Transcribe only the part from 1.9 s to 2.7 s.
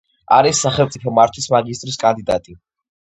კანდიდატი.